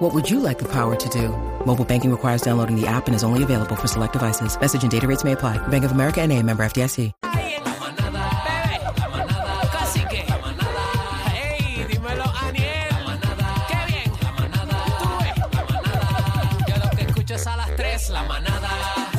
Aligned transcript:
What 0.00 0.14
would 0.14 0.30
you 0.30 0.40
like 0.40 0.58
the 0.58 0.64
power 0.72 0.96
to 0.96 1.08
do? 1.10 1.28
Mobile 1.66 1.84
banking 1.84 2.10
requires 2.10 2.40
downloading 2.40 2.74
the 2.74 2.86
app 2.86 3.06
and 3.06 3.14
is 3.14 3.22
only 3.22 3.42
available 3.42 3.76
for 3.76 3.86
select 3.86 4.14
devices. 4.14 4.58
Message 4.58 4.82
and 4.82 4.90
data 4.90 5.06
rates 5.06 5.24
may 5.24 5.32
apply. 5.32 5.58
Bank 5.68 5.84
of 5.84 5.92
America 5.92 6.22
and 6.22 6.32
a 6.32 6.42
member 6.42 6.62
FDIC. 6.62 7.12
Hey, 11.26 11.84
dímelo 11.86 12.24
Aniel, 12.40 12.88
qué 13.68 13.76
bien, 13.88 14.10
la 14.22 14.32
manada, 14.32 14.78
yo 16.66 16.74
lo 16.82 16.90
que 16.96 17.02
escucho 17.02 17.34
es 17.34 17.46
a 17.46 17.56
las 17.56 17.76
tres, 17.76 18.08
la 18.10 18.22
manada, 18.22 19.09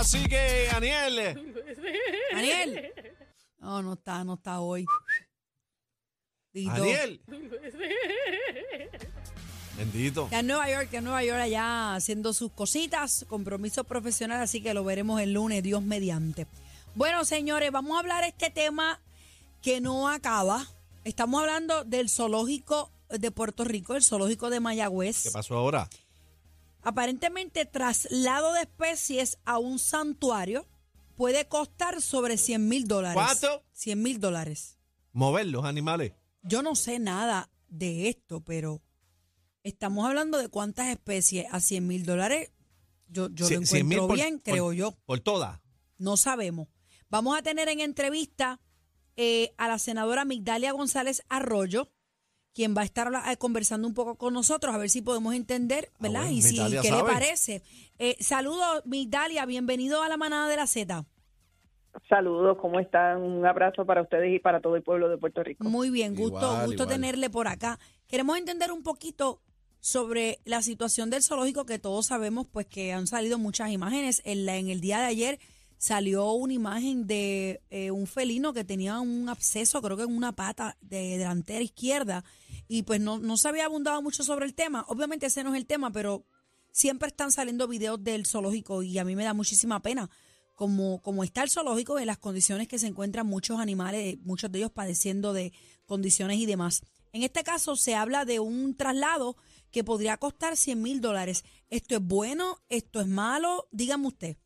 el 0.00 0.06
cacique, 0.06 0.68
Aniel. 0.70 1.54
Daniel. 2.32 2.92
No, 3.58 3.82
no 3.82 3.92
está, 3.94 4.24
no 4.24 4.34
está 4.34 4.60
hoy. 4.60 4.86
Dito. 6.52 6.70
Aniel. 6.70 7.20
Bendito. 9.76 10.28
Ya 10.30 10.40
en 10.40 10.46
Nueva 10.46 10.70
York, 10.70 10.88
ya 10.90 10.98
en 10.98 11.04
Nueva 11.04 11.24
York 11.24 11.40
allá 11.40 11.94
haciendo 11.94 12.32
sus 12.32 12.50
cositas, 12.52 13.24
compromiso 13.28 13.84
profesional, 13.84 14.40
así 14.42 14.62
que 14.62 14.74
lo 14.74 14.84
veremos 14.84 15.20
el 15.20 15.32
lunes, 15.32 15.62
Dios 15.62 15.82
mediante. 15.82 16.46
Bueno, 16.94 17.24
señores, 17.24 17.70
vamos 17.70 17.96
a 17.96 18.00
hablar 18.00 18.24
este 18.24 18.50
tema 18.50 19.00
que 19.62 19.80
no 19.80 20.08
acaba. 20.08 20.66
Estamos 21.04 21.40
hablando 21.40 21.84
del 21.84 22.10
zoológico 22.10 22.90
de 23.08 23.30
Puerto 23.30 23.64
Rico, 23.64 23.94
el 23.94 24.02
zoológico 24.02 24.50
de 24.50 24.60
Mayagüez. 24.60 25.24
¿Qué 25.24 25.30
pasó 25.30 25.56
ahora? 25.56 25.88
Aparentemente, 26.82 27.66
traslado 27.66 28.52
de 28.54 28.62
especies 28.62 29.38
a 29.44 29.58
un 29.58 29.78
santuario 29.78 30.66
puede 31.16 31.46
costar 31.46 32.00
sobre 32.00 32.36
100 32.38 32.68
mil 32.68 32.88
dólares. 32.88 33.14
¿Cuánto? 33.14 33.64
100 33.72 34.02
mil 34.02 34.20
dólares. 34.20 34.78
Mover 35.12 35.46
los 35.46 35.64
animales. 35.64 36.12
Yo 36.42 36.62
no 36.62 36.74
sé 36.74 36.98
nada 36.98 37.50
de 37.68 38.08
esto, 38.08 38.40
pero 38.42 38.80
estamos 39.62 40.06
hablando 40.06 40.38
de 40.38 40.48
cuántas 40.48 40.88
especies 40.88 41.46
a 41.50 41.60
100 41.60 41.86
mil 41.86 42.06
dólares. 42.06 42.50
Yo, 43.08 43.28
yo 43.28 43.46
lo 43.50 43.56
encuentro 43.56 44.06
por- 44.06 44.16
bien, 44.16 44.34
por- 44.38 44.52
creo 44.52 44.72
yo. 44.72 44.92
Por 45.04 45.20
todas. 45.20 45.60
No 45.98 46.16
sabemos. 46.16 46.68
Vamos 47.10 47.36
a 47.36 47.42
tener 47.42 47.68
en 47.68 47.80
entrevista 47.80 48.60
eh, 49.16 49.52
a 49.58 49.68
la 49.68 49.78
senadora 49.78 50.24
Migdalia 50.24 50.72
González 50.72 51.22
Arroyo, 51.28 51.90
quien 52.54 52.74
va 52.76 52.82
a 52.82 52.84
estar 52.84 53.10
conversando 53.38 53.86
un 53.86 53.94
poco 53.94 54.16
con 54.16 54.34
nosotros, 54.34 54.74
a 54.74 54.78
ver 54.78 54.90
si 54.90 55.02
podemos 55.02 55.34
entender, 55.34 55.90
¿verdad? 56.00 56.22
Ah, 56.22 56.24
bueno, 56.26 56.36
y 56.38 56.42
si, 56.42 56.56
qué 56.82 56.90
le 56.90 57.02
parece. 57.04 57.62
Eh, 57.98 58.16
saludos, 58.20 58.82
Migdalia, 58.86 59.46
bienvenido 59.46 60.02
a 60.02 60.08
la 60.08 60.16
manada 60.16 60.48
de 60.48 60.56
la 60.56 60.66
Z. 60.66 61.04
Saludos, 62.08 62.56
¿cómo 62.60 62.78
están? 62.80 63.20
Un 63.20 63.44
abrazo 63.46 63.84
para 63.84 64.02
ustedes 64.02 64.34
y 64.34 64.38
para 64.38 64.60
todo 64.60 64.76
el 64.76 64.82
pueblo 64.82 65.08
de 65.08 65.18
Puerto 65.18 65.42
Rico. 65.42 65.64
Muy 65.64 65.90
bien, 65.90 66.14
gusto, 66.14 66.38
Igual, 66.38 66.66
gusto 66.66 66.82
igual. 66.84 66.88
tenerle 66.96 67.30
por 67.30 67.48
acá. 67.48 67.78
Queremos 68.06 68.36
entender 68.38 68.70
un 68.72 68.82
poquito 68.82 69.40
sobre 69.80 70.38
la 70.44 70.62
situación 70.62 71.10
del 71.10 71.22
zoológico 71.22 71.64
que 71.66 71.78
todos 71.78 72.06
sabemos, 72.06 72.46
pues 72.46 72.66
que 72.66 72.92
han 72.92 73.06
salido 73.06 73.38
muchas 73.38 73.70
imágenes. 73.70 74.22
En, 74.24 74.46
la- 74.46 74.56
en 74.56 74.68
el 74.68 74.80
día 74.80 74.98
de 74.98 75.06
ayer 75.06 75.38
salió 75.80 76.32
una 76.32 76.52
imagen 76.52 77.06
de 77.06 77.62
eh, 77.70 77.90
un 77.90 78.06
felino 78.06 78.52
que 78.52 78.64
tenía 78.64 79.00
un 79.00 79.30
absceso, 79.30 79.80
creo 79.80 79.96
que 79.96 80.02
en 80.02 80.14
una 80.14 80.32
pata 80.32 80.76
de 80.82 81.16
delantera 81.16 81.62
izquierda, 81.62 82.22
y 82.68 82.82
pues 82.82 83.00
no, 83.00 83.18
no 83.18 83.38
se 83.38 83.48
había 83.48 83.64
abundado 83.64 84.02
mucho 84.02 84.22
sobre 84.22 84.44
el 84.44 84.52
tema. 84.52 84.84
Obviamente 84.88 85.24
ese 85.24 85.42
no 85.42 85.54
es 85.54 85.56
el 85.56 85.64
tema, 85.64 85.90
pero 85.90 86.26
siempre 86.70 87.08
están 87.08 87.32
saliendo 87.32 87.66
videos 87.66 88.04
del 88.04 88.26
zoológico 88.26 88.82
y 88.82 88.98
a 88.98 89.04
mí 89.04 89.16
me 89.16 89.24
da 89.24 89.32
muchísima 89.32 89.80
pena 89.80 90.10
como, 90.54 91.00
como 91.00 91.24
está 91.24 91.42
el 91.42 91.48
zoológico 91.48 91.98
en 91.98 92.08
las 92.08 92.18
condiciones 92.18 92.68
que 92.68 92.78
se 92.78 92.86
encuentran 92.86 93.26
muchos 93.26 93.58
animales, 93.58 94.18
muchos 94.20 94.52
de 94.52 94.58
ellos 94.58 94.70
padeciendo 94.70 95.32
de 95.32 95.54
condiciones 95.86 96.36
y 96.36 96.44
demás. 96.44 96.82
En 97.14 97.22
este 97.22 97.42
caso 97.42 97.74
se 97.74 97.94
habla 97.94 98.26
de 98.26 98.38
un 98.38 98.76
traslado 98.76 99.38
que 99.70 99.82
podría 99.82 100.18
costar 100.18 100.58
100 100.58 100.82
mil 100.82 101.00
dólares. 101.00 101.42
¿Esto 101.70 101.96
es 101.96 102.02
bueno? 102.02 102.58
¿Esto 102.68 103.00
es 103.00 103.06
malo? 103.06 103.66
Dígame 103.72 104.08
usted. 104.08 104.36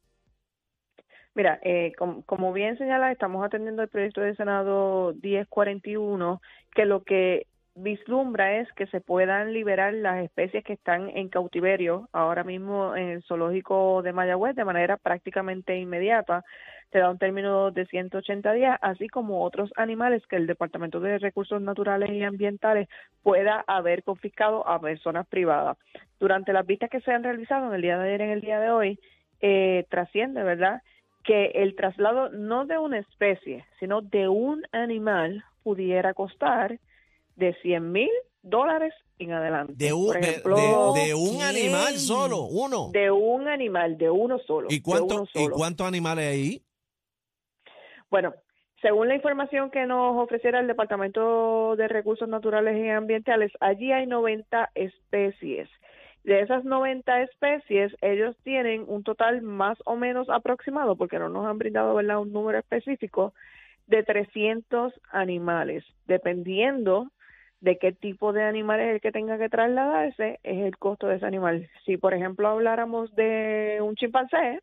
Mira, 1.34 1.58
eh, 1.62 1.92
com- 1.98 2.22
como 2.22 2.52
bien 2.52 2.78
señala, 2.78 3.10
estamos 3.10 3.44
atendiendo 3.44 3.82
el 3.82 3.88
proyecto 3.88 4.20
de 4.20 4.36
Senado 4.36 5.14
1041, 5.20 6.40
que 6.74 6.84
lo 6.84 7.02
que 7.02 7.46
vislumbra 7.76 8.58
es 8.60 8.72
que 8.74 8.86
se 8.86 9.00
puedan 9.00 9.52
liberar 9.52 9.92
las 9.94 10.22
especies 10.24 10.62
que 10.62 10.74
están 10.74 11.08
en 11.10 11.28
cautiverio 11.28 12.08
ahora 12.12 12.44
mismo 12.44 12.94
en 12.94 13.08
el 13.08 13.22
zoológico 13.24 14.00
de 14.02 14.12
Mayagüez 14.12 14.54
de 14.54 14.64
manera 14.64 14.96
prácticamente 14.96 15.76
inmediata. 15.76 16.44
Te 16.90 17.00
da 17.00 17.10
un 17.10 17.18
término 17.18 17.72
de 17.72 17.84
180 17.86 18.52
días, 18.52 18.78
así 18.80 19.08
como 19.08 19.42
otros 19.42 19.72
animales 19.76 20.24
que 20.28 20.36
el 20.36 20.46
Departamento 20.46 21.00
de 21.00 21.18
Recursos 21.18 21.60
Naturales 21.60 22.10
y 22.12 22.22
Ambientales 22.22 22.88
pueda 23.24 23.64
haber 23.66 24.04
confiscado 24.04 24.66
a 24.68 24.80
personas 24.80 25.26
privadas. 25.26 25.76
Durante 26.20 26.52
las 26.52 26.64
vistas 26.64 26.90
que 26.90 27.00
se 27.00 27.10
han 27.10 27.24
realizado 27.24 27.66
en 27.68 27.74
el 27.74 27.82
día 27.82 27.98
de 27.98 28.04
ayer 28.06 28.20
y 28.20 28.24
en 28.24 28.30
el 28.30 28.40
día 28.40 28.60
de 28.60 28.70
hoy, 28.70 29.00
eh, 29.40 29.84
trasciende, 29.90 30.44
¿verdad?, 30.44 30.80
que 31.24 31.46
el 31.54 31.74
traslado 31.74 32.28
no 32.28 32.66
de 32.66 32.78
una 32.78 32.98
especie, 32.98 33.64
sino 33.80 34.02
de 34.02 34.28
un 34.28 34.62
animal 34.72 35.44
pudiera 35.62 36.14
costar 36.14 36.78
de 37.36 37.54
100 37.62 37.90
mil 37.92 38.10
dólares 38.42 38.94
en 39.18 39.32
adelante. 39.32 39.72
De 39.76 39.92
un, 39.92 40.06
Por 40.06 40.16
ejemplo, 40.18 40.92
de, 40.94 41.06
de 41.06 41.14
un 41.14 41.42
animal 41.42 41.94
solo, 41.98 42.42
uno. 42.42 42.90
de 42.92 43.10
un 43.10 43.48
animal, 43.48 43.96
de 43.96 44.10
uno 44.10 44.38
solo. 44.38 44.68
¿Y, 44.70 44.76
de 44.76 44.82
cuánto, 44.82 45.14
uno 45.14 45.24
¿Y 45.34 45.42
solo. 45.42 45.56
cuántos 45.56 45.86
animales 45.86 46.26
hay 46.26 46.40
ahí? 46.40 46.62
Bueno, 48.10 48.34
según 48.82 49.08
la 49.08 49.14
información 49.14 49.70
que 49.70 49.86
nos 49.86 50.22
ofreciera 50.22 50.60
el 50.60 50.66
Departamento 50.66 51.74
de 51.76 51.88
Recursos 51.88 52.28
Naturales 52.28 52.76
y 52.76 52.88
Ambientales, 52.90 53.50
allí 53.60 53.92
hay 53.92 54.06
90 54.06 54.70
especies. 54.74 55.68
De 56.24 56.40
esas 56.40 56.64
90 56.64 57.22
especies, 57.22 57.94
ellos 58.00 58.34
tienen 58.44 58.84
un 58.88 59.04
total 59.04 59.42
más 59.42 59.76
o 59.84 59.94
menos 59.94 60.30
aproximado, 60.30 60.96
porque 60.96 61.18
no 61.18 61.28
nos 61.28 61.46
han 61.46 61.58
brindado 61.58 61.94
¿verdad? 61.94 62.18
un 62.18 62.32
número 62.32 62.58
específico, 62.58 63.34
de 63.86 64.02
300 64.02 64.94
animales. 65.12 65.84
Dependiendo 66.06 67.10
de 67.60 67.78
qué 67.78 67.92
tipo 67.92 68.32
de 68.32 68.42
animal 68.42 68.80
es 68.80 68.94
el 68.94 69.00
que 69.02 69.12
tenga 69.12 69.36
que 69.36 69.50
trasladarse, 69.50 70.40
es 70.42 70.58
el 70.64 70.78
costo 70.78 71.08
de 71.08 71.16
ese 71.16 71.26
animal. 71.26 71.68
Si, 71.84 71.98
por 71.98 72.14
ejemplo, 72.14 72.48
habláramos 72.48 73.14
de 73.14 73.78
un 73.82 73.94
chimpancé, 73.94 74.60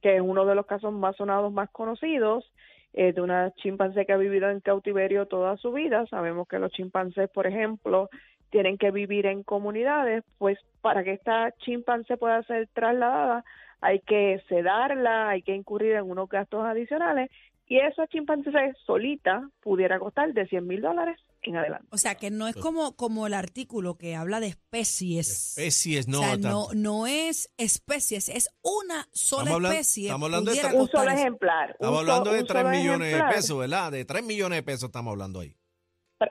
que 0.00 0.16
es 0.16 0.22
uno 0.22 0.44
de 0.44 0.54
los 0.54 0.66
casos 0.66 0.92
más 0.92 1.16
sonados, 1.16 1.52
más 1.52 1.70
conocidos, 1.70 2.48
eh, 2.92 3.12
de 3.12 3.20
una 3.20 3.50
chimpancé 3.56 4.06
que 4.06 4.12
ha 4.12 4.16
vivido 4.16 4.48
en 4.48 4.60
cautiverio 4.60 5.26
toda 5.26 5.56
su 5.56 5.72
vida. 5.72 6.06
Sabemos 6.06 6.46
que 6.46 6.60
los 6.60 6.70
chimpancés, 6.70 7.28
por 7.30 7.48
ejemplo, 7.48 8.08
tienen 8.54 8.78
que 8.78 8.92
vivir 8.92 9.26
en 9.26 9.42
comunidades, 9.42 10.22
pues 10.38 10.56
para 10.80 11.02
que 11.02 11.14
esta 11.14 11.52
chimpancé 11.64 12.16
pueda 12.16 12.40
ser 12.44 12.68
trasladada 12.72 13.44
hay 13.80 13.98
que 13.98 14.40
sedarla, 14.48 15.30
hay 15.30 15.42
que 15.42 15.56
incurrir 15.56 15.96
en 15.96 16.08
unos 16.08 16.28
gastos 16.28 16.64
adicionales 16.64 17.30
y 17.66 17.78
esa 17.80 18.06
chimpancé 18.06 18.50
solita 18.86 19.50
pudiera 19.60 19.98
costar 19.98 20.32
de 20.32 20.46
100 20.46 20.66
mil 20.68 20.80
dólares 20.82 21.18
en 21.42 21.56
adelante. 21.56 21.86
O 21.90 21.98
sea, 21.98 22.14
que 22.14 22.30
no 22.30 22.46
es 22.46 22.54
como, 22.54 22.94
como 22.94 23.26
el 23.26 23.34
artículo 23.34 23.96
que 23.98 24.14
habla 24.14 24.38
de 24.38 24.46
especies. 24.46 25.58
Especies, 25.58 26.06
no. 26.06 26.20
o 26.20 26.24
sea, 26.24 26.36
no, 26.36 26.66
no 26.76 27.06
es 27.08 27.50
especies, 27.58 28.28
es 28.28 28.48
una 28.62 29.08
sola 29.12 29.42
Estamos 29.42 29.50
hablando- 29.56 29.68
especie. 29.72 30.04
estamos 30.04 30.26
hablando 30.26 30.50
de 30.52 30.76
Un 30.76 30.88
solo 30.88 31.10
ejemplar. 31.10 31.70
Estamos 31.72 31.92
un 31.92 31.98
hablando 32.08 32.30
so- 32.30 32.34
de 32.36 32.40
un 32.40 32.46
3 32.46 32.62
solo 32.62 32.76
millones 32.76 33.00
de 33.00 33.06
ejemplar. 33.14 33.34
pesos, 33.34 33.58
¿verdad? 33.58 33.90
De 33.92 34.04
3 34.04 34.24
millones 34.24 34.58
de 34.58 34.62
pesos 34.62 34.84
estamos 34.84 35.10
hablando 35.10 35.40
ahí. 35.40 35.56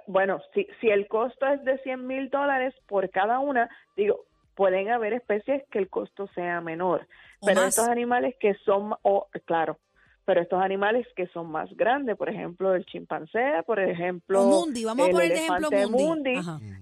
Bueno, 0.08 0.42
si, 0.54 0.68
si 0.82 0.90
el 0.90 1.08
costo 1.08 1.46
es 1.48 1.64
de 1.64 1.78
100 1.80 2.08
mil 2.08 2.30
dólares 2.30 2.74
por 2.88 3.10
cada 3.10 3.40
una, 3.40 3.70
digo, 3.96 4.26
pueden 4.56 4.90
haber 4.90 5.14
especies 5.14 5.64
que 5.70 5.80
el 5.80 5.90
costo 5.90 6.28
sea 6.36 6.62
menor, 6.62 7.08
O 7.40 7.46
pero 7.48 7.62
más. 7.62 7.70
estos 7.78 7.88
animales 7.88 8.36
que 8.40 8.54
son, 8.66 8.94
o 9.02 9.28
claro, 9.46 9.80
pero 10.26 10.42
estos 10.42 10.62
animales 10.62 11.06
que 11.16 11.28
son 11.28 11.52
más 11.52 11.70
grandes, 11.76 12.16
por 12.16 12.30
ejemplo, 12.30 12.74
el 12.74 12.86
chimpancé, 12.86 13.62
por 13.66 13.80
ejemplo, 13.80 14.42
O 14.42 14.62
Mundi, 14.62 14.86
vamos 14.86 15.04
a 15.04 15.10
el 15.10 15.12
poner 15.12 15.30
de 15.30 15.36
ejemplo 15.36 15.68
elefante 15.68 15.88
Mundi. 15.88 16.34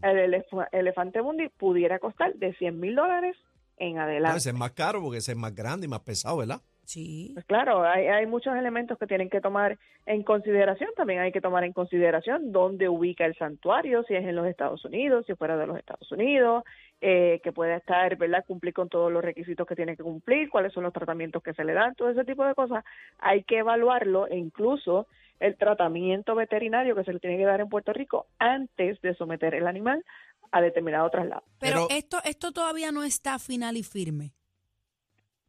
El 0.04 0.18
elef- 0.34 0.68
elefante 0.72 1.22
mundi 1.22 1.50
pudiera 1.50 1.98
costar 2.00 2.34
de 2.36 2.54
100 2.56 2.80
mil 2.80 2.96
dólares 2.96 3.36
en 3.78 3.98
adelante. 3.98 4.38
ese 4.38 4.50
es 4.50 4.56
más 4.56 4.72
caro 4.72 5.02
porque 5.02 5.18
ese 5.18 5.32
es 5.32 5.38
más 5.38 5.56
grande 5.56 5.88
y 5.88 5.90
más 5.90 6.02
pesado, 6.02 6.38
¿verdad? 6.38 6.62
Sí. 6.92 7.30
Pues 7.34 7.46
claro, 7.46 7.84
hay, 7.84 8.08
hay 8.08 8.26
muchos 8.26 8.54
elementos 8.54 8.98
que 8.98 9.08
tienen 9.08 9.30
que 9.30 9.40
tomar 9.40 9.80
en 10.06 10.24
consideración. 10.24 10.90
También 10.98 11.22
hay 11.22 11.32
que 11.32 11.40
tomar 11.40 11.64
en 11.64 11.72
consideración 11.72 12.52
dónde 12.52 12.90
ubica 12.90 13.26
el 13.26 13.34
santuario, 13.38 14.04
si 14.04 14.14
es 14.14 14.26
en 14.26 14.36
los 14.36 14.46
Estados 14.46 14.84
Unidos, 14.84 15.26
si 15.26 15.34
fuera 15.36 15.56
de 15.56 15.68
los 15.68 15.78
Estados 15.78 16.12
Unidos, 16.12 16.66
eh, 17.00 17.40
que 17.46 17.54
pueda 17.54 17.78
estar, 17.78 18.18
¿verdad?, 18.18 18.44
cumplir 18.46 18.74
con 18.74 18.90
todos 18.90 19.10
los 19.10 19.24
requisitos 19.24 19.66
que 19.66 19.74
tiene 19.74 19.96
que 19.96 20.04
cumplir, 20.04 20.50
cuáles 20.50 20.74
son 20.74 20.84
los 20.84 20.92
tratamientos 20.92 21.42
que 21.42 21.54
se 21.54 21.64
le 21.64 21.72
dan, 21.72 21.96
todo 21.96 22.10
ese 22.10 22.26
tipo 22.26 22.44
de 22.44 22.56
cosas. 22.56 22.84
Hay 23.20 23.44
que 23.44 23.60
evaluarlo 23.60 24.28
e 24.28 24.36
incluso 24.36 25.08
el 25.40 25.56
tratamiento 25.56 26.36
veterinario 26.36 26.94
que 26.94 27.06
se 27.06 27.14
le 27.14 27.20
tiene 27.20 27.38
que 27.38 27.46
dar 27.46 27.62
en 27.62 27.70
Puerto 27.70 27.94
Rico 27.94 28.26
antes 28.38 29.00
de 29.00 29.16
someter 29.16 29.56
el 29.56 29.66
animal 29.66 30.04
a 30.52 30.60
determinado 30.60 31.10
traslado. 31.10 31.44
Pero, 31.58 31.88
Pero- 31.88 31.98
esto, 31.98 32.18
esto 32.26 32.52
todavía 32.52 32.92
no 32.92 33.04
está 33.04 33.40
final 33.40 33.78
y 33.78 33.84
firme. 33.84 34.34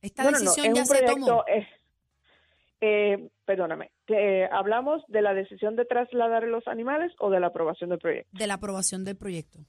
Esta 0.02 0.25
No, 0.25 0.31
no, 0.32 0.38
no, 0.38 0.44
decisión 0.44 0.66
es 0.66 0.75
ya 0.75 0.81
un 0.82 0.87
se 0.87 0.99
proyecto, 0.99 1.26
tomó. 1.26 1.44
eh, 1.46 1.66
eh, 2.81 3.28
perdóname, 3.44 3.90
eh, 4.08 4.49
¿hablamos 4.50 5.02
de 5.08 5.22
la 5.22 5.32
decisión 5.34 5.76
de 5.76 5.84
trasladar 5.84 6.43
los 6.44 6.66
animales 6.66 7.12
o 7.20 7.31
de 7.31 7.38
la 7.40 7.46
aprobación 7.49 7.90
del 7.90 7.99
proyecto? 8.00 8.28
de 8.37 8.46
la 8.46 8.54
aprobación 8.54 9.04
del 9.04 9.16
proyecto. 9.16 9.60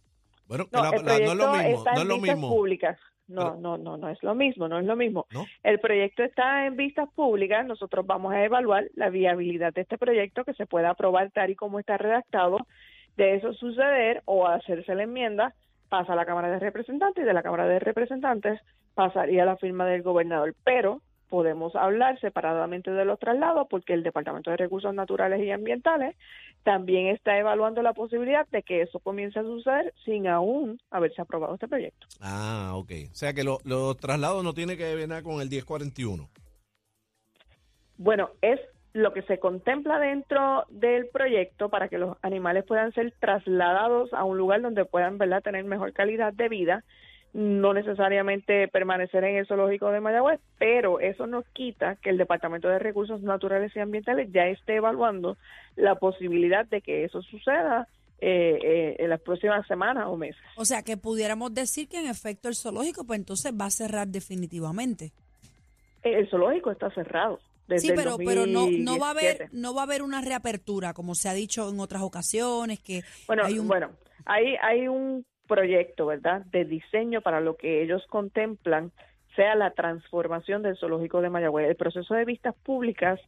Bueno, 0.47 0.65
No, 0.71 0.81
la- 0.83 0.89
el 0.89 0.95
la- 0.95 1.01
no 1.01 1.11
es 1.11 1.17
proyecto 1.17 1.35
lo 1.35 1.51
mismo, 1.53 1.77
está 1.77 1.91
no 1.91 1.97
es 1.97 2.01
en 2.01 2.07
lo 2.07 2.15
vistas 2.15 2.35
mismo. 2.37 2.49
públicas. 2.55 2.99
No, 3.27 3.41
Pero- 3.41 3.55
no, 3.61 3.77
no, 3.77 3.95
no 3.97 4.09
es 4.09 4.21
lo 4.21 4.35
mismo, 4.35 4.67
no 4.67 4.79
es 4.79 4.85
lo 4.85 4.95
mismo. 4.97 5.25
¿No? 5.31 5.45
El 5.63 5.79
proyecto 5.79 6.23
está 6.23 6.65
en 6.65 6.75
vistas 6.75 7.07
públicas, 7.15 7.65
nosotros 7.65 8.05
vamos 8.05 8.33
a 8.33 8.43
evaluar 8.43 8.89
la 8.95 9.09
viabilidad 9.09 9.71
de 9.73 9.81
este 9.81 9.97
proyecto 9.97 10.43
que 10.43 10.53
se 10.55 10.65
pueda 10.65 10.89
aprobar 10.89 11.31
tal 11.31 11.49
y 11.51 11.55
como 11.55 11.79
está 11.79 11.97
redactado. 11.97 12.57
De 13.15 13.35
eso 13.35 13.53
suceder 13.53 14.21
o 14.25 14.45
hacerse 14.47 14.93
la 14.95 15.03
enmienda, 15.03 15.53
pasa 15.93 16.13
a 16.13 16.15
la 16.15 16.25
Cámara 16.25 16.49
de 16.49 16.57
Representantes 16.57 17.23
y 17.23 17.27
de 17.27 17.33
la 17.35 17.43
Cámara 17.43 17.67
de 17.67 17.77
Representantes 17.77 18.59
pasaría 18.95 19.43
a 19.43 19.45
la 19.45 19.57
firma 19.57 19.85
del 19.85 20.01
gobernador. 20.01 20.55
Pero 20.63 21.01
podemos 21.29 21.75
hablar 21.75 22.19
separadamente 22.19 22.89
de 22.89 23.05
los 23.05 23.19
traslados 23.19 23.67
porque 23.69 23.93
el 23.93 24.01
Departamento 24.01 24.49
de 24.49 24.57
Recursos 24.57 24.91
Naturales 24.95 25.39
y 25.43 25.51
Ambientales 25.51 26.15
también 26.63 27.09
está 27.13 27.37
evaluando 27.37 27.83
la 27.83 27.93
posibilidad 27.93 28.47
de 28.47 28.63
que 28.63 28.81
eso 28.81 28.99
comience 29.01 29.37
a 29.37 29.43
suceder 29.43 29.93
sin 30.03 30.25
aún 30.27 30.79
haberse 30.89 31.21
aprobado 31.21 31.53
este 31.53 31.67
proyecto. 31.67 32.07
Ah, 32.21 32.71
ok. 32.73 32.91
O 33.11 33.13
sea 33.15 33.33
que 33.35 33.43
lo- 33.43 33.59
los 33.63 33.95
traslados 33.97 34.43
no 34.43 34.55
tiene 34.55 34.75
que 34.75 34.95
ver 34.95 35.07
nada 35.07 35.21
con 35.21 35.41
el 35.41 35.49
1041. 35.49 36.27
Bueno, 37.97 38.31
es 38.41 38.59
lo 38.93 39.11
que 39.11 39.23
se 39.23 39.39
contempla 39.39 39.99
dentro 39.99 40.65
del 40.69 41.07
proyecto 41.07 41.69
para 41.69 41.87
que 41.87 41.97
los 41.97 42.15
animales 42.21 42.63
puedan 42.63 42.93
ser 42.93 43.11
trasladados 43.19 44.13
a 44.13 44.23
un 44.23 44.37
lugar 44.37 44.61
donde 44.61 44.85
puedan 44.85 45.17
¿verdad? 45.17 45.41
tener 45.41 45.65
mejor 45.65 45.93
calidad 45.93 46.31
de 46.31 46.47
vida, 46.47 46.83
no 47.33 47.73
necesariamente 47.73 48.67
permanecer 48.67 49.23
en 49.23 49.37
el 49.37 49.47
zoológico 49.47 49.89
de 49.89 49.99
Mayagüez, 49.99 50.39
pero 50.59 50.99
eso 50.99 51.25
no 51.25 51.43
quita 51.53 51.95
que 51.95 52.11
el 52.11 52.19
Departamento 52.19 52.67
de 52.67 52.77
Recursos 52.77 53.21
Naturales 53.21 53.75
y 53.75 53.79
Ambientales 53.79 54.31
ya 54.31 54.45
esté 54.45 54.75
evaluando 54.75 55.37
la 55.75 55.95
posibilidad 55.95 56.67
de 56.67 56.81
que 56.81 57.03
eso 57.03 57.23
suceda 57.23 57.87
eh, 58.21 58.59
eh, 58.63 58.95
en 58.99 59.09
las 59.09 59.19
próximas 59.21 59.65
semanas 59.65 60.05
o 60.07 60.15
meses. 60.15 60.41
O 60.55 60.65
sea, 60.65 60.83
que 60.83 60.95
pudiéramos 60.95 61.51
decir 61.51 61.89
que 61.89 61.99
en 61.99 62.05
efecto 62.05 62.47
el 62.47 62.55
zoológico, 62.55 63.03
pues 63.05 63.17
entonces 63.19 63.51
va 63.59 63.65
a 63.65 63.71
cerrar 63.71 64.07
definitivamente. 64.07 65.11
El 66.03 66.29
zoológico 66.29 66.69
está 66.69 66.91
cerrado. 66.91 67.39
Desde 67.67 67.87
sí, 67.87 67.93
pero, 67.95 68.17
pero 68.17 68.45
no, 68.45 68.67
no 68.69 68.99
va 68.99 69.07
a 69.07 69.11
haber, 69.11 69.37
2017. 69.37 69.49
no 69.53 69.73
va 69.73 69.81
a 69.81 69.85
haber 69.85 70.01
una 70.01 70.21
reapertura, 70.21 70.93
como 70.93 71.15
se 71.15 71.29
ha 71.29 71.33
dicho 71.33 71.69
en 71.69 71.79
otras 71.79 72.01
ocasiones, 72.01 72.79
que 72.79 73.03
Bueno, 73.27 73.43
hay 73.45 73.59
un 73.59 73.67
bueno, 73.67 73.91
hay, 74.25 74.55
hay 74.61 74.87
un 74.87 75.25
proyecto, 75.47 76.07
¿verdad?, 76.07 76.41
de 76.45 76.65
diseño 76.65 77.21
para 77.21 77.41
lo 77.41 77.55
que 77.55 77.81
ellos 77.83 78.03
contemplan 78.09 78.91
sea 79.35 79.55
la 79.55 79.71
transformación 79.71 80.61
del 80.61 80.77
zoológico 80.77 81.21
de 81.21 81.29
Mayagüez. 81.29 81.67
El 81.67 81.75
proceso 81.75 82.13
de 82.13 82.25
vistas 82.25 82.55
públicas 82.63 83.19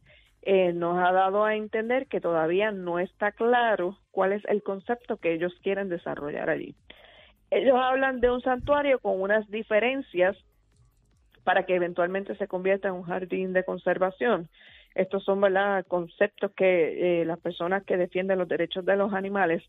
eh, 0.42 0.72
nos 0.72 0.98
ha 0.98 1.12
dado 1.12 1.44
a 1.44 1.56
entender 1.56 2.06
que 2.06 2.20
todavía 2.20 2.70
no 2.70 2.98
está 3.00 3.32
claro 3.32 3.98
cuál 4.12 4.32
es 4.32 4.44
el 4.46 4.62
concepto 4.62 5.16
que 5.16 5.34
ellos 5.34 5.52
quieren 5.62 5.88
desarrollar 5.88 6.50
allí. 6.50 6.74
Ellos 7.50 7.76
hablan 7.76 8.20
de 8.20 8.30
un 8.30 8.40
santuario 8.42 8.98
con 8.98 9.20
unas 9.20 9.48
diferencias 9.50 10.36
para 11.46 11.64
que 11.64 11.76
eventualmente 11.76 12.34
se 12.34 12.48
convierta 12.48 12.88
en 12.88 12.94
un 12.94 13.04
jardín 13.04 13.52
de 13.52 13.62
conservación. 13.62 14.48
Estos 14.96 15.22
son 15.22 15.40
¿verdad? 15.40 15.86
conceptos 15.86 16.50
que 16.56 17.20
eh, 17.20 17.24
las 17.24 17.38
personas 17.38 17.84
que 17.84 17.96
defienden 17.96 18.40
los 18.40 18.48
derechos 18.48 18.84
de 18.84 18.96
los 18.96 19.12
animales 19.12 19.62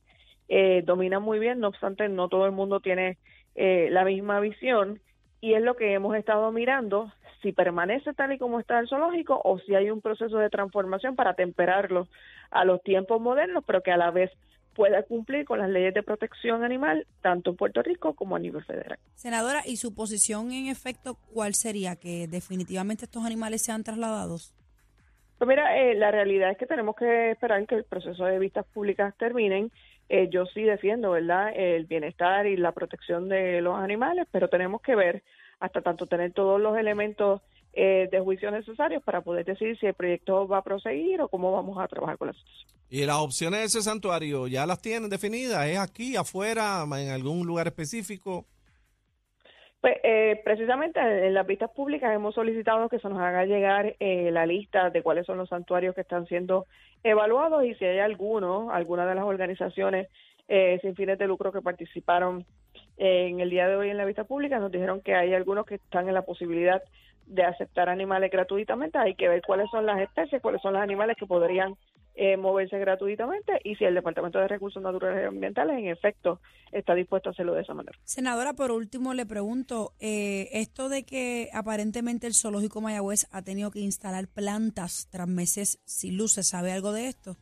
eh, 0.49 0.81
dominan 0.83 1.21
muy 1.21 1.37
bien, 1.37 1.59
no 1.59 1.67
obstante, 1.67 2.09
no 2.09 2.29
todo 2.29 2.47
el 2.47 2.51
mundo 2.51 2.79
tiene 2.79 3.19
eh, 3.53 3.89
la 3.91 4.03
misma 4.05 4.39
visión 4.39 4.99
y 5.39 5.53
es 5.53 5.61
lo 5.61 5.75
que 5.75 5.93
hemos 5.93 6.15
estado 6.15 6.51
mirando, 6.51 7.11
si 7.43 7.51
permanece 7.51 8.11
tal 8.15 8.31
y 8.31 8.39
como 8.39 8.59
está 8.59 8.79
el 8.79 8.87
zoológico 8.87 9.39
o 9.43 9.59
si 9.59 9.75
hay 9.75 9.91
un 9.91 10.01
proceso 10.01 10.39
de 10.39 10.49
transformación 10.49 11.15
para 11.15 11.35
temperarlo 11.35 12.07
a 12.49 12.65
los 12.65 12.81
tiempos 12.81 13.21
modernos, 13.21 13.63
pero 13.67 13.83
que 13.83 13.91
a 13.91 13.97
la 13.97 14.09
vez 14.09 14.31
pueda 14.77 15.01
cumplir 15.01 15.43
con 15.43 15.57
las 15.57 15.69
leyes 15.69 15.91
de 15.91 16.03
protección 16.03 16.63
animal, 16.63 17.07
tanto 17.21 17.49
en 17.49 17.55
Puerto 17.57 17.81
Rico 17.81 18.13
como 18.13 18.35
a 18.35 18.39
nivel 18.39 18.63
federal. 18.63 18.99
senadora, 19.15 19.63
¿y 19.65 19.77
su 19.77 19.95
posición 19.95 20.51
en 20.51 20.67
efecto 20.67 21.17
cuál 21.33 21.55
sería? 21.55 21.95
¿Que 21.95 22.27
definitivamente 22.27 23.05
estos 23.05 23.25
animales 23.25 23.63
sean 23.65 23.83
trasladados? 23.83 24.53
Pues 25.39 25.47
mira, 25.47 25.77
eh, 25.79 25.95
la 25.95 26.11
realidad 26.11 26.51
es 26.51 26.59
que 26.59 26.67
tenemos 26.67 26.95
que 26.95 27.31
esperar 27.31 27.65
que 27.65 27.73
el 27.73 27.85
proceso 27.85 28.25
de 28.25 28.37
vistas 28.37 28.67
públicas 28.67 29.15
terminen. 29.17 29.71
Eh, 30.09 30.29
yo 30.29 30.45
sí 30.45 30.61
defiendo, 30.61 31.11
¿verdad?, 31.11 31.51
el 31.55 31.85
bienestar 31.85 32.45
y 32.45 32.55
la 32.55 32.71
protección 32.71 33.29
de 33.29 33.61
los 33.61 33.79
animales, 33.79 34.27
pero 34.31 34.47
tenemos 34.47 34.81
que 34.81 34.95
ver 34.95 35.23
hasta 35.59 35.81
tanto 35.81 36.05
tener 36.05 36.33
todos 36.33 36.61
los 36.61 36.77
elementos 36.77 37.41
eh, 37.79 38.09
de 38.11 38.19
juicio 38.19 38.49
necesarios 38.49 39.03
para 39.03 39.21
poder 39.21 39.45
decidir 39.45 39.77
si 39.77 39.85
el 39.85 39.93
proyecto 39.93 40.47
va 40.47 40.57
a 40.57 40.63
proseguir 40.63 41.21
o 41.21 41.27
cómo 41.27 41.51
vamos 41.51 41.77
a 41.79 41.87
trabajar 41.87 42.17
con 42.17 42.29
la 42.29 42.33
situación. 42.33 42.71
Y 42.89 43.05
las 43.05 43.17
opciones 43.17 43.59
de 43.59 43.65
ese 43.67 43.81
santuario 43.83 44.47
ya 44.47 44.65
las 44.65 44.81
tienen 44.81 45.11
definidas. 45.11 45.67
¿Es 45.67 45.77
aquí, 45.77 46.15
afuera, 46.15 46.83
en 46.83 47.09
algún 47.09 47.45
lugar 47.45 47.67
específico? 47.67 48.45
Pues 49.79 49.93
eh, 50.03 50.41
precisamente 50.43 50.99
en 50.99 51.35
las 51.35 51.45
vistas 51.45 51.69
públicas 51.69 52.11
hemos 52.15 52.33
solicitado 52.33 52.89
que 52.89 52.97
se 52.97 53.09
nos 53.09 53.19
haga 53.19 53.45
llegar 53.45 53.95
eh, 53.99 54.31
la 54.31 54.47
lista 54.47 54.89
de 54.89 55.03
cuáles 55.03 55.27
son 55.27 55.37
los 55.37 55.49
santuarios 55.49 55.93
que 55.93 56.01
están 56.01 56.25
siendo 56.25 56.65
evaluados 57.03 57.63
y 57.63 57.75
si 57.75 57.85
hay 57.85 57.99
alguno, 57.99 58.71
alguna 58.71 59.05
de 59.05 59.13
las 59.13 59.25
organizaciones 59.25 60.07
eh, 60.47 60.79
sin 60.81 60.95
fines 60.95 61.19
de 61.19 61.27
lucro 61.27 61.51
que 61.51 61.61
participaron 61.61 62.45
eh, 62.97 63.27
en 63.29 63.39
el 63.39 63.49
día 63.49 63.67
de 63.67 63.75
hoy 63.75 63.89
en 63.89 63.97
la 63.97 64.05
vista 64.05 64.23
pública, 64.23 64.59
nos 64.59 64.71
dijeron 64.71 65.01
que 65.01 65.13
hay 65.13 65.33
algunos 65.33 65.65
que 65.65 65.75
están 65.75 66.07
en 66.07 66.13
la 66.13 66.23
posibilidad 66.23 66.81
de 67.27 67.43
aceptar 67.43 67.89
animales 67.89 68.31
gratuitamente. 68.31 68.97
Hay 68.97 69.15
que 69.15 69.29
ver 69.29 69.41
cuáles 69.45 69.69
son 69.69 69.85
las 69.85 69.99
especies, 69.99 70.41
cuáles 70.41 70.61
son 70.61 70.73
los 70.73 70.81
animales 70.81 71.15
que 71.17 71.25
podrían 71.25 71.75
eh, 72.19 72.35
moverse 72.35 72.79
gratuitamente 72.79 73.61
y 73.63 73.75
si 73.75 73.85
el 73.85 73.93
Departamento 73.93 74.39
de 74.39 74.47
Recursos 74.47 74.81
Naturales 74.81 75.21
y 75.21 75.27
Ambientales 75.27 75.77
en 75.77 75.87
efecto 75.87 76.39
está 76.71 76.95
dispuesto 76.95 77.29
a 77.29 77.31
hacerlo 77.31 77.53
de 77.53 77.61
esa 77.61 77.75
manera. 77.75 77.95
Senadora, 78.05 78.53
por 78.53 78.71
último 78.71 79.13
le 79.13 79.27
pregunto, 79.27 79.93
eh, 79.99 80.49
esto 80.53 80.89
de 80.89 81.05
que 81.05 81.49
aparentemente 81.53 82.25
el 82.25 82.33
zoológico 82.33 82.81
Mayagüez 82.81 83.27
ha 83.31 83.43
tenido 83.43 83.69
que 83.69 83.81
instalar 83.81 84.27
plantas 84.27 85.07
tras 85.11 85.27
meses 85.27 85.79
sin 85.85 86.17
luces, 86.17 86.47
¿sabe 86.47 86.71
algo 86.71 86.91
de 86.91 87.07
esto? 87.07 87.35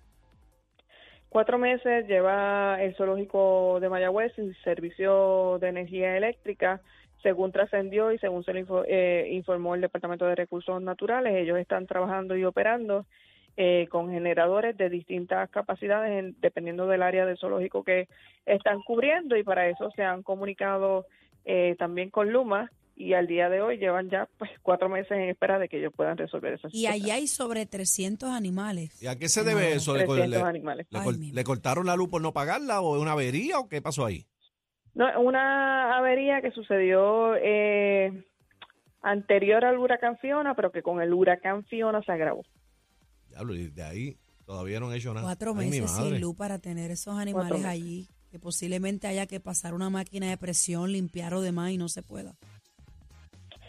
Cuatro 1.30 1.58
meses 1.58 2.06
lleva 2.08 2.82
el 2.82 2.96
zoológico 2.96 3.80
de 3.80 3.88
Mayagüez 3.88 4.34
sin 4.36 4.54
servicio 4.64 5.58
de 5.60 5.70
energía 5.70 6.18
eléctrica. 6.18 6.82
Según 7.26 7.52
trascendió 7.52 8.12
y 8.12 8.20
según 8.20 8.44
se 8.44 8.54
le 8.54 8.60
info- 8.60 8.86
eh, 8.88 9.30
informó 9.32 9.74
el 9.74 9.82
Departamento 9.82 10.26
de 10.28 10.36
Recursos 10.36 10.80
Naturales, 10.80 11.34
ellos 11.36 11.58
están 11.58 11.88
trabajando 11.88 12.38
y 12.38 12.46
operando 12.46 13.08
eh, 13.58 13.88
con 13.90 14.12
generadores 14.12 14.78
de 14.78 14.90
distintas 14.92 15.50
capacidades 15.50 16.12
en- 16.20 16.36
dependiendo 16.40 16.86
del 16.86 17.02
área 17.02 17.26
del 17.26 17.40
zoológico 17.40 17.84
que 17.84 18.08
están 18.46 18.82
cubriendo 18.84 19.36
y 19.38 19.44
para 19.44 19.68
eso 19.68 19.90
se 19.96 20.04
han 20.04 20.22
comunicado 20.22 21.08
eh, 21.46 21.76
también 21.80 22.12
con 22.12 22.32
Luma 22.32 22.70
y 22.96 23.14
al 23.14 23.26
día 23.26 23.50
de 23.50 23.62
hoy 23.62 23.78
llevan 23.78 24.10
ya 24.12 24.28
pues 24.38 24.52
cuatro 24.62 24.88
meses 24.88 25.12
en 25.14 25.30
espera 25.30 25.58
de 25.58 25.68
que 25.68 25.80
ellos 25.80 25.94
puedan 25.96 26.18
resolver 26.18 26.54
esa 26.54 26.68
Y 26.72 26.86
allí 26.86 27.10
hay 27.10 27.26
sobre 27.28 27.66
300 27.66 28.30
animales. 28.30 29.02
¿Y 29.02 29.08
a 29.08 29.18
qué 29.18 29.30
se 29.30 29.44
debe 29.44 29.74
eso? 29.74 29.94
¿Le, 29.96 30.06
300 30.06 30.30
le- 30.30 30.38
animales. 30.48 30.88
le 30.92 31.00
Ay, 31.00 31.06
cor- 31.06 31.18
mi 31.18 31.32
le 31.32 31.44
cortaron 31.44 31.86
la 31.88 31.96
luz 31.96 32.10
por 32.10 32.22
no 32.22 32.34
pagarla 32.34 32.82
o 32.82 32.96
es 32.98 33.02
una 33.02 33.14
avería 33.14 33.58
o 33.60 33.68
qué 33.68 33.82
pasó 33.82 34.06
ahí? 34.06 34.26
No, 34.96 35.06
una 35.20 35.98
avería 35.98 36.42
que 36.42 36.52
sucedió 36.52 37.36
eh, 37.36 38.26
anterior 39.02 39.66
al 39.66 39.78
huracán 39.78 40.18
Fiona, 40.18 40.56
pero 40.56 40.72
que 40.72 40.82
con 40.82 41.02
el 41.02 41.14
huracán 41.14 41.66
Fiona 41.66 42.02
se 42.02 42.14
agravó. 42.14 42.44
Diablo, 43.30 43.54
y 43.56 43.68
de 43.68 43.84
ahí 43.84 44.18
todavía 44.46 44.80
no 44.80 44.88
han 44.88 44.96
hecho 44.96 45.14
nada. 45.14 45.26
Cuatro 45.26 45.54
Ay, 45.58 45.70
meses 45.70 45.92
sin 45.92 46.22
luz 46.22 46.36
para 46.36 46.60
tener 46.60 46.92
esos 46.92 47.18
animales 47.18 47.66
allí, 47.66 48.08
que 48.32 48.40
posiblemente 48.40 49.08
haya 49.08 49.28
que 49.28 49.42
pasar 49.42 49.74
una 49.74 49.90
máquina 49.90 50.30
de 50.30 50.38
presión, 50.38 50.92
limpiar 50.92 51.34
o 51.34 51.42
demás 51.42 51.72
y 51.72 51.78
no 51.78 51.90
se 51.90 52.02
pueda. 52.02 52.36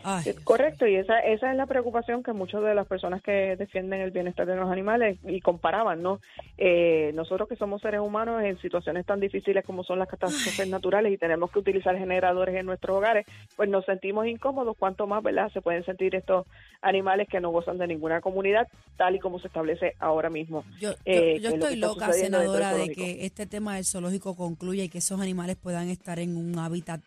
Ay, 0.09 0.35
correcto, 0.45 0.87
y 0.87 0.95
esa, 0.95 1.19
esa 1.19 1.51
es 1.51 1.57
la 1.57 1.67
preocupación 1.67 2.23
que 2.23 2.33
muchas 2.33 2.63
de 2.63 2.75
las 2.77 2.87
personas 2.87 3.23
que 3.23 3.57
defienden 3.57 4.01
el 4.01 4.13
bienestar 4.13 4.47
de 4.47 4.55
los 4.55 4.71
animales 4.71 5.19
y 5.25 5.41
comparaban, 5.41 6.01
¿no? 6.01 6.21
Eh, 6.59 7.11
nosotros 7.15 7.49
que 7.49 7.57
somos 7.57 7.83
seres 7.83 7.99
humanos 8.01 8.41
en 8.45 8.57
situaciones 8.61 9.05
tan 9.05 9.19
difíciles 9.19 9.65
como 9.65 9.83
son 9.83 9.99
las 9.99 10.09
catástrofes 10.09 10.69
naturales 10.69 11.13
y 11.13 11.19
tenemos 11.19 11.51
que 11.51 11.59
utilizar 11.59 11.99
generadores 11.99 12.55
en 12.55 12.67
nuestros 12.67 12.97
hogares, 12.97 13.27
pues 13.57 13.69
nos 13.69 13.85
sentimos 13.85 14.27
incómodos, 14.29 14.77
cuanto 14.79 15.09
más, 15.09 15.25
¿verdad? 15.25 15.51
Se 15.53 15.61
pueden 15.61 15.85
sentir 15.85 16.15
estos 16.15 16.47
animales 16.83 17.27
que 17.29 17.41
no 17.41 17.51
gozan 17.51 17.79
de 17.79 17.89
ninguna 17.89 18.21
comunidad, 18.21 18.69
tal 18.97 19.17
y 19.17 19.19
como 19.19 19.41
se 19.41 19.49
establece 19.49 19.95
ahora 19.99 20.31
mismo. 20.31 20.65
Yo, 20.79 20.93
yo- 20.93 20.97
eh, 21.05 21.41
yo 21.41 21.51
lo 21.51 21.57
estoy 21.57 21.77
loca, 21.81 22.07
senadora, 22.13 22.73
de 22.75 22.95
que 22.95 23.27
este 23.27 23.47
tema 23.47 23.75
del 23.75 23.85
zoológico 23.85 24.37
concluya 24.37 24.85
y 24.85 24.89
que 24.89 24.99
esos 24.99 25.21
animales 25.21 25.57
puedan 25.57 25.89
estar 25.89 26.21
en 26.21 26.37
un 26.37 26.57
hábitat 26.61 27.01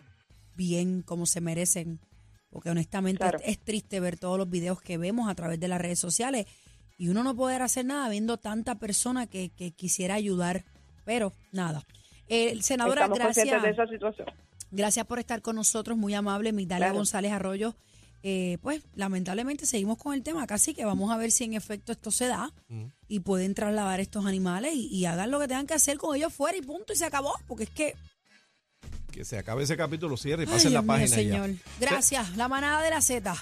bien 0.57 1.01
como 1.01 1.25
se 1.25 1.39
merecen. 1.39 1.99
Porque 2.49 2.69
honestamente 2.69 3.19
Claro. 3.19 3.39
es, 3.39 3.49
es 3.49 3.59
triste 3.59 3.99
ver 3.99 4.17
todos 4.17 4.37
los 4.37 4.49
videos 4.49 4.81
que 4.81 4.97
vemos 4.97 5.29
a 5.29 5.35
través 5.35 5.59
de 5.59 5.67
las 5.67 5.79
redes 5.79 5.99
sociales 5.99 6.45
y 6.97 7.07
uno 7.09 7.23
no 7.23 7.35
poder 7.35 7.61
hacer 7.61 7.85
nada 7.85 8.09
viendo 8.09 8.37
tanta 8.37 8.75
persona 8.75 9.27
que, 9.27 9.49
que 9.49 9.71
quisiera 9.71 10.15
ayudar. 10.15 10.65
Pero 11.05 11.31
nada. 11.51 11.83
Eh, 12.27 12.59
senadora, 12.61 13.03
Estamos 13.03 13.19
conscientes 13.19 13.53
de 13.53 13.59
gracias. 13.73 13.79
esa 13.85 13.91
situación. 13.91 14.27
Gracias 14.71 15.05
por 15.05 15.17
estar 15.19 15.41
con 15.41 15.55
nosotros, 15.55 15.97
muy 15.97 16.13
amable, 16.13 16.51
Migdalia 16.51 16.87
Claro. 16.87 16.97
González 16.97 17.31
Arroyo. 17.31 17.75
Eh, 18.21 18.57
pues 18.61 18.83
lamentablemente 18.95 19.65
seguimos 19.65 19.97
con 19.97 20.13
el 20.13 20.23
tema, 20.23 20.45
casi 20.45 20.73
que 20.73 20.83
vamos 20.83 21.09
a 21.09 21.15
ver 21.17 21.31
si 21.31 21.45
en 21.45 21.53
efecto 21.53 21.93
esto 21.93 22.11
se 22.11 22.27
da 22.27 22.51
y 23.07 23.21
pueden 23.21 23.53
trasladar 23.55 24.01
estos 24.01 24.25
animales 24.25 24.73
y, 24.75 24.87
y 24.87 25.05
hagan 25.05 25.31
lo 25.31 25.39
que 25.39 25.47
tengan 25.47 25.65
que 25.65 25.73
hacer 25.75 25.97
con 25.97 26.15
ellos 26.17 26.33
fuera 26.33 26.57
y 26.57 26.61
punto 26.61 26.91
y 26.91 26.97
se 26.97 27.05
acabó, 27.05 27.33
porque 27.47 27.63
es 27.63 27.69
que... 27.69 27.95
Que 29.11 29.25
se 29.25 29.37
acabe 29.37 29.63
ese 29.63 29.75
capítulo, 29.75 30.15
cierre 30.17 30.43
y 30.43 30.45
Ay, 30.47 30.51
pasen 30.53 30.73
la 30.73 30.81
Dios 30.81 30.85
mío, 30.85 30.93
página 30.93 31.07
ya. 31.07 31.43
señor. 31.43 31.49
Gracias, 31.79 32.37
la 32.37 32.47
manada 32.47 32.81
de 32.83 32.89
la 32.91 33.01
Z. 33.01 33.35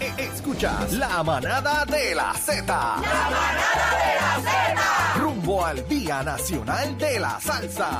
E- 0.00 0.12
Escuchas 0.18 0.92
la 0.94 1.22
manada 1.22 1.84
de 1.84 2.14
la 2.14 2.34
Z. 2.34 2.62
La 2.66 2.96
manada 2.96 3.90
de 4.04 4.44
la 4.44 4.74
Z. 4.74 5.14
Rumbo 5.20 5.64
al 5.64 5.88
Día 5.88 6.22
Nacional 6.24 6.98
de 6.98 7.20
la 7.20 7.40
Salsa. 7.40 7.98